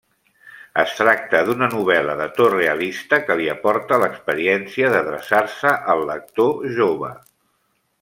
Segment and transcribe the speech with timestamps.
[0.83, 7.17] Es tracta d'una novel·la de to realista que li aporta l'experiència d'adreçar-se al lector jove.